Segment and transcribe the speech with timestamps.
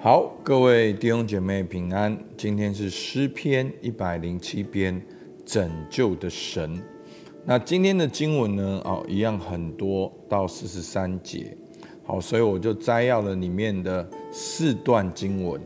[0.00, 2.16] 好，各位弟兄姐妹平安。
[2.36, 5.02] 今天是诗篇一百零七篇，
[5.44, 6.80] 拯救的神。
[7.44, 8.80] 那今天的经文呢？
[8.84, 11.52] 哦，一样很多到四十三节。
[12.04, 15.60] 好，所以我就摘要了里面的四段经文。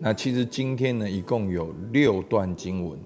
[0.00, 2.98] 那其实今天呢，一共有六段经文。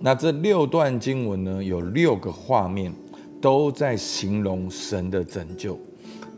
[0.00, 2.92] 那这六段经文呢，有六个画面，
[3.40, 5.76] 都在形容神的拯救。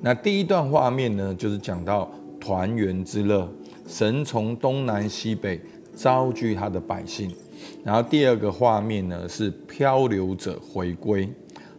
[0.01, 3.47] 那第一段画面呢，就是讲到团圆之乐。
[3.93, 5.61] 神从东南西北
[5.95, 7.31] 招聚他的百姓，
[7.85, 11.31] 然后第二个画面呢，是漂流者回归。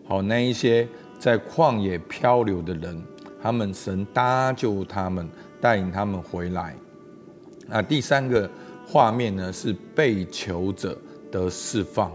[0.07, 0.87] 好，那一些
[1.17, 3.03] 在旷野漂流的人，
[3.41, 5.27] 他们神搭救他们，
[5.59, 6.75] 带领他们回来。
[7.65, 8.47] 那第三个
[8.85, 10.95] 画面呢，是被囚者
[11.31, 12.11] 得释放。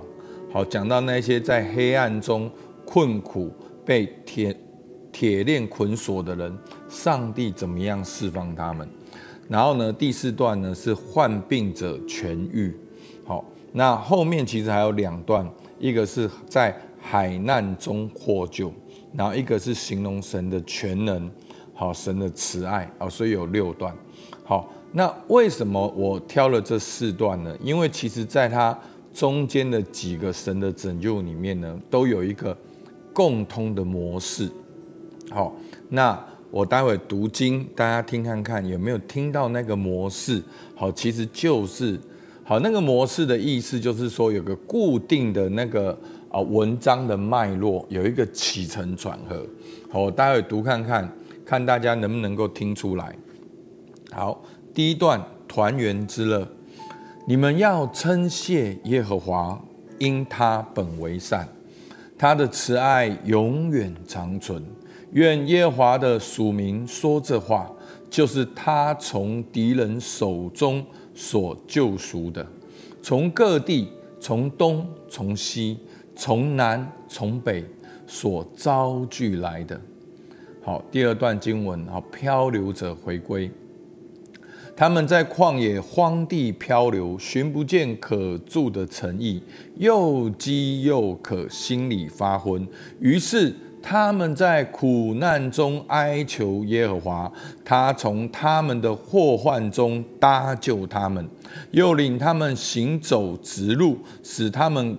[0.53, 2.49] 好，讲到那些在黑暗中
[2.85, 3.53] 困苦、
[3.85, 4.57] 被铁
[5.11, 6.57] 铁链捆锁的人，
[6.89, 8.89] 上帝怎么样释放他们？
[9.49, 12.77] 然后呢，第四段呢是患病者痊愈。
[13.25, 13.43] 好，
[13.73, 18.71] 那后面其实还有两段，一个是在海难中获救，
[19.15, 21.31] 然后一个是形容神的全能，
[21.73, 23.95] 好，神的慈爱，啊，所以有六段。
[24.45, 27.57] 好，那为什么我挑了这四段呢？
[27.63, 28.79] 因为其实在它
[29.15, 32.55] 中间的几个神的拯救里面呢，都有一个
[33.15, 34.51] 共通的模式。
[35.31, 35.55] 好，
[35.89, 36.23] 那。
[36.51, 40.43] 我待会读经，大家听看看有没有听到那个模式？
[40.75, 42.01] 好，其实就是
[42.43, 45.97] 好，那个模式的意思就是说有个固定的那个
[46.31, 49.47] 啊文章的脉络，有一个起承转合。
[49.91, 51.13] 好，我待会读看看，
[51.45, 53.15] 看大家能不能够听出来。
[54.11, 56.49] 好，第一段团圆之乐，
[57.27, 59.63] 你们要称谢耶和华，
[59.99, 61.47] 因他本为善，
[62.17, 64.65] 他的慈爱永远长存。
[65.13, 67.71] 愿耶华的属民说这话，
[68.11, 70.85] 就是他从敌人手中
[71.15, 72.47] 所救赎的，
[73.03, 73.89] 从各地，
[74.21, 75.79] 从东，从西，
[76.15, 77.65] 从南，从北
[78.07, 79.81] 所招聚来的。
[80.63, 83.51] 好，第二段经文，好，漂流者回归，
[84.77, 89.43] 他们在旷野荒地漂流，寻不见可住的城邑，
[89.77, 92.69] 又饥又渴，心里发昏，
[93.01, 93.55] 于是。
[93.83, 97.33] 他们在苦难中哀求耶和华，
[97.65, 101.27] 他从他们的祸患中搭救他们，
[101.71, 104.97] 又领他们行走直路，使他们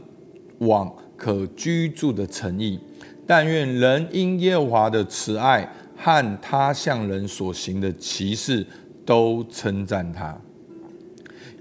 [0.59, 2.79] 往可居住的城邑。
[3.27, 8.65] 但愿人因耶和华的慈爱和他向人所行的奇事，
[9.05, 10.35] 都称赞他，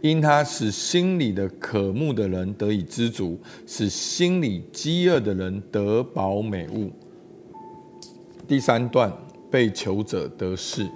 [0.01, 6.91] 因他使心里的渴慕的人得以知足，使心里饥饿的人得饱美物。
[8.49, 9.13] 第三段，
[9.51, 10.89] 被囚者得释。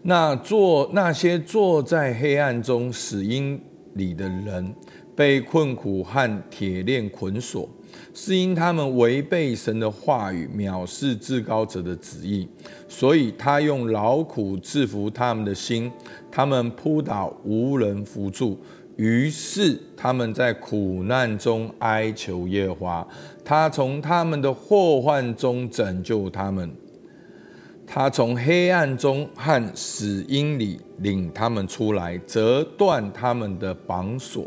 [0.00, 3.60] 那坐那些坐在黑暗中死荫
[3.92, 4.74] 里的人，
[5.14, 7.68] 被困苦和铁链捆锁，
[8.14, 12.48] 是因他们违背神的话语，藐视至高者的旨意。
[12.88, 15.92] 所以他用劳苦制服他们的心，
[16.30, 18.58] 他们扑倒无人扶助。
[18.96, 23.08] 于是他们在苦难中哀求耶和华，
[23.44, 26.70] 他从他们的祸患中拯救他们，
[27.86, 34.46] 他从黑暗中和死荫里领他们出来，折断他们的绑锁。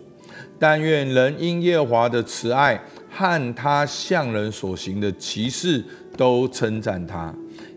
[0.59, 2.79] 但愿人因耶和华的慈爱
[3.09, 5.83] 和他向人所行的奇事
[6.15, 7.33] 都称赞他，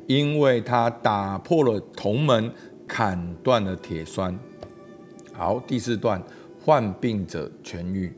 [0.07, 2.53] 因为他打破了铜门，
[2.87, 4.39] 砍断了铁栓。
[5.33, 6.23] 好，第四段。
[6.69, 8.13] 患病者痊愈，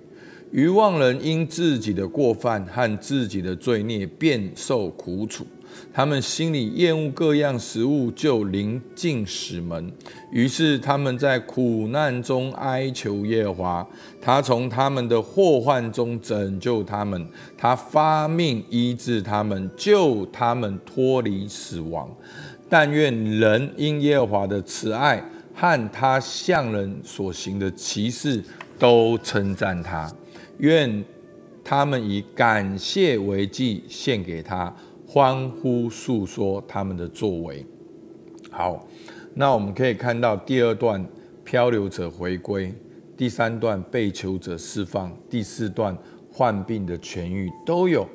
[0.51, 5.47] 愚妄人因自己的过犯和自己的罪孽便受苦楚。
[5.93, 9.93] 他们心里厌恶各样食物，就临近死门。
[10.33, 13.89] 于是他们在苦难中哀求耶和华，
[14.21, 17.25] 他从他们的祸患中拯救他们，
[17.57, 22.13] 他发命医治他们，救他们脱离死亡。
[22.69, 25.23] 但愿人因耶和华的慈爱。
[25.61, 28.43] 和他向人所行的奇事
[28.79, 30.11] 都称赞他，
[30.57, 31.05] 愿
[31.63, 34.75] 他们以感谢为祭献给他，
[35.07, 37.67] 欢呼述说他们的作为。
[38.51, 38.89] 好，
[39.35, 41.07] 那我们可以看到第二段
[41.45, 42.73] 漂流者回归，
[43.15, 45.95] 第三段被囚者释放，第四段
[46.33, 48.09] 患病的痊愈，都有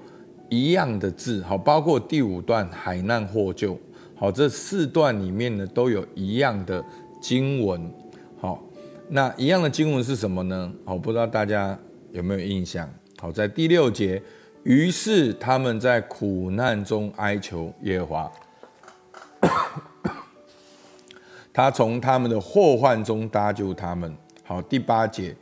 [0.50, 1.44] 一样的字。
[1.44, 3.78] 好，包括第五段海难获救。
[4.16, 6.84] 好，这四段里面呢都有一样的。
[7.28, 7.92] 经文，
[8.40, 8.64] 好，
[9.10, 10.72] 那一样的经文是什么呢？
[10.86, 11.76] 好，不知道大家
[12.12, 12.88] 有没有印象？
[13.18, 14.22] 好，在第六节，
[14.62, 18.32] 于是他们在苦难中哀求耶和华，
[21.52, 24.16] 他从他们的祸患中搭救他们。
[24.44, 25.36] 好，第八节，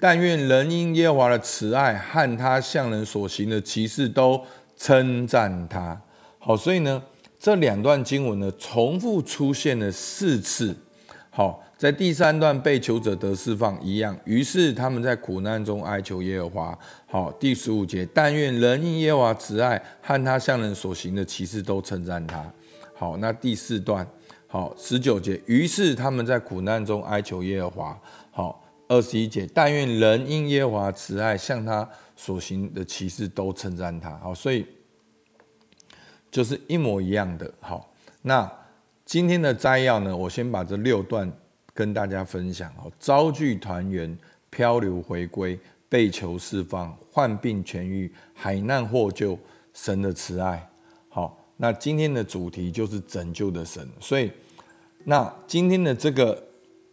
[0.00, 4.42] 但愿人因耶和华的慈爱和他向人所行的奇事都
[4.74, 6.00] 称赞他。
[6.38, 7.02] 好，所以呢，
[7.38, 10.74] 这两段经文呢，重复出现了四次。
[11.36, 16.78] 好，在第三段被求者得释放一样，于是他们在苦难中哀求耶和华。
[17.06, 22.42] 好，第十五节，但愿人因耶和华慈爱和他向人所行的奇事都称赞他。
[22.94, 24.08] 好，那第四段，
[24.46, 28.00] 好，十九节，于是他们在苦难中哀求耶和华。
[28.30, 31.86] 好，二十一节，但愿人因耶和华慈爱向他
[32.16, 34.16] 所行的奇事都称赞他。
[34.20, 34.64] 好，所以
[36.30, 37.52] 就是一模一样的。
[37.60, 37.92] 好，
[38.22, 38.50] 那。
[39.06, 41.32] 今天的摘要呢，我先把这六段
[41.72, 42.68] 跟大家分享。
[42.72, 44.18] 哦，招聚团圆，
[44.50, 45.56] 漂流回归，
[45.88, 49.38] 被囚释放，患病痊愈，海难获救，
[49.72, 50.68] 神的慈爱。
[51.08, 53.88] 好，那今天的主题就是拯救的神。
[54.00, 54.28] 所以，
[55.04, 56.42] 那今天的这个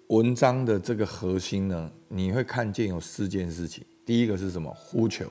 [0.09, 3.83] 文章的这个核心呢，你会看见有四件事情。
[4.05, 4.71] 第一个是什么？
[4.75, 5.25] 呼求。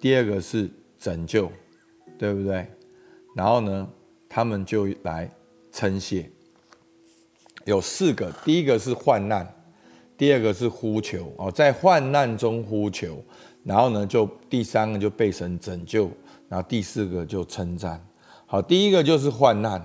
[0.00, 1.52] 第二个是拯救，
[2.16, 2.66] 对不对？
[3.36, 3.86] 然后呢，
[4.26, 5.30] 他们就来。
[5.72, 6.30] 称谢
[7.64, 9.46] 有四个，第一个是患难，
[10.18, 13.24] 第二个是呼求哦，在患难中呼求，
[13.64, 16.10] 然后呢，就第三个就被神拯救，
[16.48, 18.04] 然后第四个就称赞。
[18.46, 19.80] 好，第一个就是患难，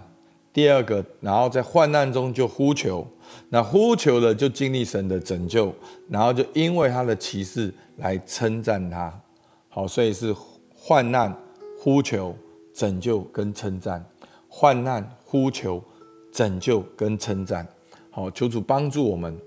[0.52, 3.08] 第二个，然后在患难中就呼求，
[3.50, 5.74] 那呼求了就经历神的拯救，
[6.10, 9.22] 然后就因为他的奇事来称赞他。
[9.70, 10.36] 好，所以是
[10.76, 11.34] 患难、
[11.80, 12.36] 呼求、
[12.74, 14.04] 拯救跟称赞。
[14.48, 15.84] 患难、呼求、
[16.32, 17.68] 拯救跟称赞，
[18.10, 19.38] 好，求主帮助我们，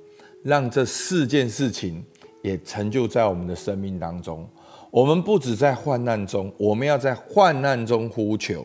[0.44, 2.04] 让这四件事情
[2.42, 4.48] 也成就在我们的生命当中。
[4.90, 8.62] 我们不只在患难中，我们要在患难中呼求；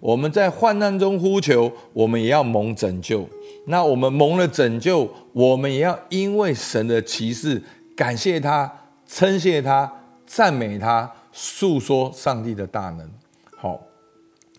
[0.00, 3.26] 我们在患难中呼求，我们也要蒙拯救。
[3.66, 7.62] 那我们蒙了拯救，我们也要因为神的奇事，
[7.96, 8.70] 感谢他、
[9.06, 9.90] 称谢他、
[10.26, 13.10] 赞美他、诉说上帝的大能。
[13.56, 13.80] 好。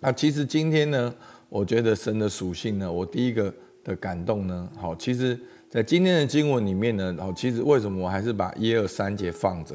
[0.03, 1.15] 那其实今天呢，
[1.47, 3.51] 我觉得神的属性呢，我第一个
[3.85, 5.39] 的感动呢，好，其实
[5.69, 9.73] 在今天的经文里面呢，好，其实为什么我还是把一二三节放着？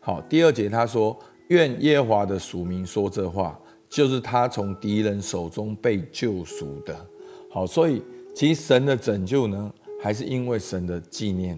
[0.00, 1.16] 好，第二节他说，
[1.50, 3.56] 愿耶华的属民说这话，
[3.88, 7.06] 就是他从敌人手中被救赎的。
[7.48, 8.02] 好，所以
[8.34, 9.72] 其实神的拯救呢，
[10.02, 11.56] 还是因为神的纪念，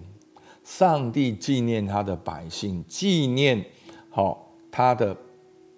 [0.63, 3.65] 上帝纪念他的百姓，纪念
[4.11, 5.17] 好他的。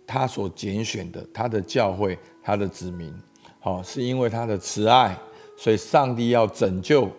[0.08, 3.14] 他所拣选的，他的教会，他的子民，
[3.60, 5.18] 好，是因为他的慈爱，
[5.58, 7.10] 所以上帝要拯救。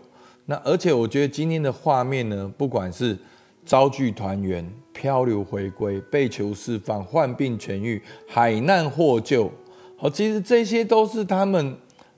[0.44, 3.18] 那而且我觉得今天的画面呢，不管是
[3.64, 9.50] 遭聚团圆、漂流回归、被囚释放、患病痊愈、海难获救，
[9.96, 11.76] 好，其实这些都是他们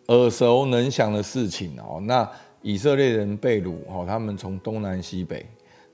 [0.09, 1.99] 耳熟能详的事情哦。
[2.03, 2.31] 那
[2.61, 5.47] 以色列人被掳，哦，他们从东南西北，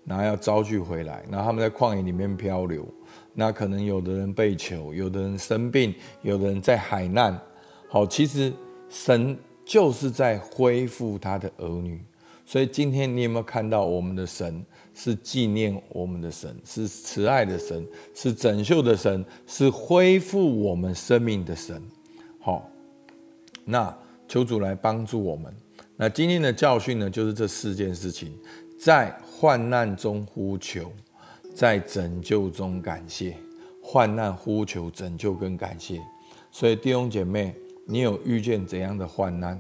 [0.05, 2.87] 然后要招聚回来，然后他们在旷野里面漂流。
[3.33, 7.37] 那可能有的人被囚，有的人生病，有的人在海难。
[7.89, 8.53] 好，其实
[8.89, 12.01] 神就是在恢复他的儿女。
[12.47, 14.63] 所以今天你有没有看到我们的神
[14.93, 21.83] 是纪念我们的神，是慈爱的神，是拯救的神，是恢复我们生命的神？
[22.39, 22.71] 好，
[23.65, 23.97] 那
[24.29, 25.53] 求主来帮助我们。
[25.97, 28.37] 那今天的教训呢，就是这四件事情，
[28.79, 30.93] 在患难中呼求。
[31.55, 33.37] 在拯救中感谢，
[33.81, 36.01] 患难呼求拯救跟感谢，
[36.51, 37.55] 所以弟兄姐妹，
[37.87, 39.57] 你有遇见怎样的患难？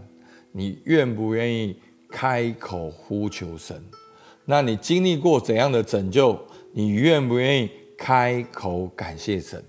[0.50, 3.80] 你愿不愿意开口呼求神？
[4.44, 6.36] 那你经历过怎样的拯救？
[6.72, 9.64] 你愿不愿意开口感谢神？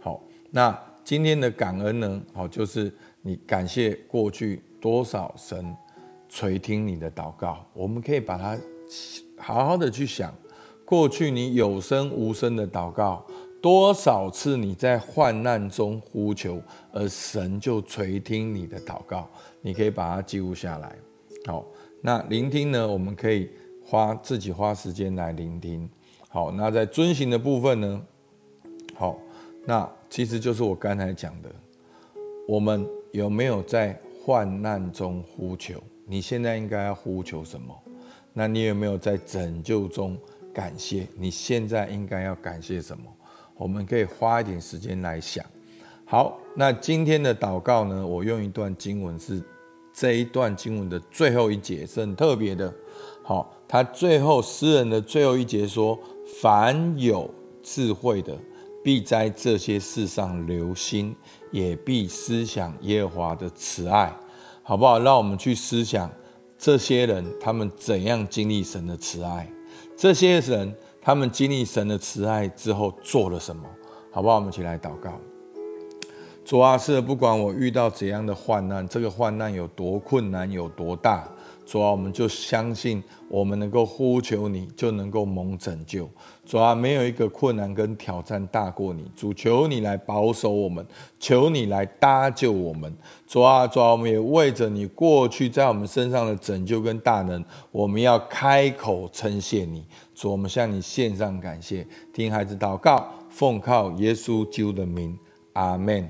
[0.00, 0.20] 好，
[0.50, 2.20] 那今天的感恩呢？
[2.34, 2.92] 好，就是
[3.22, 5.72] 你感谢过去多少神
[6.28, 8.58] 垂听你的祷告，我们可以把它
[9.36, 10.34] 好好的去想。
[10.84, 13.22] 过去你有声无声的祷告，
[13.60, 19.28] 多少次你在患难中呼求，而神就垂听你的祷告，
[19.60, 20.96] 你可以把它记录下来。
[21.44, 21.62] 好，
[22.00, 22.88] 那聆听呢？
[22.88, 23.50] 我们可以
[23.84, 25.86] 花自己花时间来聆听。
[26.30, 28.02] 好，那在遵行的部分呢？
[28.94, 29.18] 好，
[29.66, 31.50] 那其实就是我刚才讲的，
[32.46, 35.82] 我们有没有在患难中呼求？
[36.06, 37.78] 你现在应该要呼求什么？
[38.38, 40.16] 那你有没有在拯救中？
[40.54, 43.02] 感谢，你现在应该要感谢什么？
[43.56, 45.44] 我们可以花一点时间来想。
[46.04, 48.06] 好，那今天的祷告呢？
[48.06, 49.42] 我用一段经文，是
[49.92, 52.72] 这一段经文的最后一节，是很特别的。
[53.24, 55.98] 好，他最后诗人的最后一节说
[56.40, 57.28] ：“凡有
[57.60, 58.38] 智慧的，
[58.84, 61.12] 必在这些事上留心，
[61.50, 64.16] 也必思想耶和华的慈爱。”
[64.62, 65.00] 好不好？
[65.00, 66.08] 让我们去思想
[66.58, 69.48] 这些人他们怎样经历神的慈爱？
[69.96, 73.62] 这些人他们经历神的慈爱之后做了什么？
[74.10, 74.34] 好不好？
[74.34, 75.12] 我们一起来祷告。
[76.44, 81.30] 主啊，是不管我遇到怎样的患难，这个患难有多困难，有多大。
[81.70, 86.08] 主啊，我们就相信，我们能够呼求你，就能够蒙拯救。
[86.46, 89.04] 主啊，没有一个困难跟挑战大过你。
[89.14, 90.86] 主，求你来保守我们，
[91.20, 92.90] 求你来搭救我们。
[93.26, 99.84] 主啊，主啊，我们也为着你过去在我们身上的拯救跟大能，我们要开口称谢你。
[100.14, 101.86] 主，我们向你献上感谢。
[102.14, 105.18] 听孩子祷告，奉靠耶稣基督的名，
[105.52, 106.08] 阿门。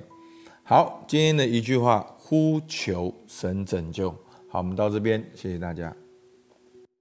[0.63, 4.15] 好，今天的一句话，呼求神拯救。
[4.51, 5.95] 好，我们到这边，谢谢大家。